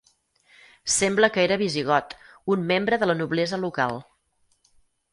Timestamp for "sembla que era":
0.93-1.59